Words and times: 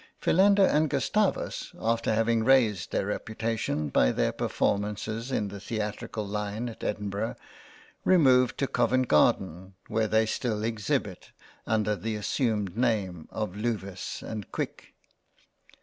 Philander 0.19 0.65
and 0.65 0.89
Gustavus, 0.89 1.73
after 1.79 2.11
having 2.15 2.43
raised 2.43 2.91
their 2.91 3.05
reputation 3.05 3.89
by 3.89 4.11
their 4.11 4.31
Performances 4.31 5.31
in 5.31 5.49
the 5.49 5.59
Theatrical 5.59 6.25
Line 6.25 6.67
at 6.69 6.83
Edinburgh, 6.83 7.35
removed 8.03 8.57
to 8.57 8.65
Covent 8.67 9.07
Garden, 9.09 9.75
where 9.87 10.07
they 10.07 10.25
still 10.25 10.63
Exhibit 10.63 11.29
under 11.67 11.95
the 11.95 12.15
assumed 12.15 12.75
names 12.75 13.27
of 13.29 13.55
Luvis 13.55 14.23
and 14.23 14.51
Quick. 14.51 14.95